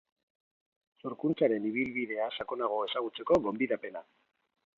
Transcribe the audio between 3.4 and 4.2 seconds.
gonbidapena.